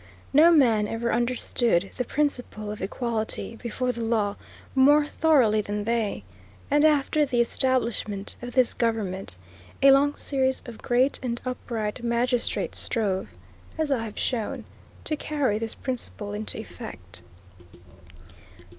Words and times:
No 0.33 0.49
men 0.49 0.87
ever 0.87 1.13
understood 1.13 1.91
the 1.97 2.03
principle 2.03 2.71
of 2.71 2.81
equality 2.81 3.55
before 3.57 3.91
the 3.91 4.01
law 4.01 4.35
more 4.73 5.05
thoroughly 5.05 5.61
than 5.61 5.83
they, 5.83 6.23
and 6.71 6.83
after 6.83 7.23
the 7.23 7.39
establishment 7.39 8.35
of 8.41 8.53
this 8.53 8.73
government 8.73 9.37
a 9.83 9.91
long 9.91 10.15
series 10.15 10.63
of 10.65 10.79
great 10.81 11.19
and 11.21 11.39
upright 11.45 12.01
magistrates 12.03 12.79
strove, 12.79 13.29
as 13.77 13.91
I 13.91 14.03
have 14.05 14.17
shown, 14.17 14.65
to 15.03 15.15
carry 15.15 15.59
this 15.59 15.75
principle 15.75 16.33
into 16.33 16.57
effect. 16.57 17.21